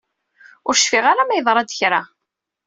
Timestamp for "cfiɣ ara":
0.77-1.23